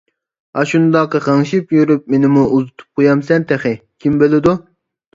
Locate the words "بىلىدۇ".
4.27-4.61